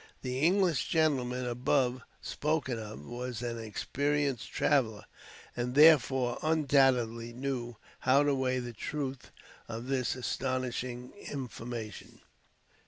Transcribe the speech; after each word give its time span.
The 0.23 0.39
English 0.39 0.87
gentleman 0.87 1.45
above 1.45 2.01
spoken 2.23 2.79
of 2.79 3.05
was 3.05 3.43
an 3.43 3.59
experienced 3.59 4.51
traveler, 4.51 5.05
and 5.55 5.75
therefore 5.75 6.39
undoubtedly 6.41 7.33
knew 7.33 7.77
how 7.99 8.23
to 8.23 8.33
weigh 8.33 8.57
the 8.57 8.73
truth 8.73 9.29
of 9.69 9.89
his 9.89 10.15
astonishing 10.15 11.13
information. 11.31 12.21